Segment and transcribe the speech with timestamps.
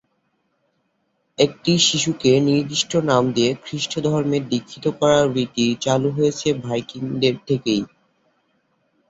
[1.37, 7.83] একটি শিশুকে নির্দিষ্ট নাম দিয়ে খ্রিস্টধর্মে দীক্ষিত করার রীতি চালু হয়েছে ভাইকিং দের থেকেই।